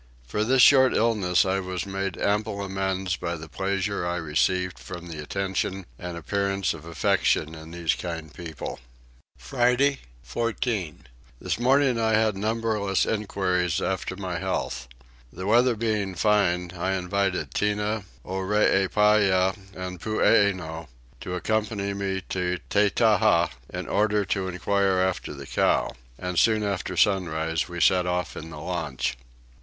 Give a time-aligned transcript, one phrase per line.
[0.25, 5.09] For this short illness I was made ample amends by the pleasure I received from
[5.09, 8.79] the attention and appearance of affection in these kind people.
[9.37, 11.05] Friday 14.
[11.39, 14.87] This morning I had numberless enquiries after my health.
[15.31, 20.87] The weather being fine I invited Tinah, Oreepyah, and Poeeno,
[21.19, 26.97] to accompany me to Tettaha in order to enquire after the cow; and soon after
[26.97, 29.15] sunrise we set off in the launch.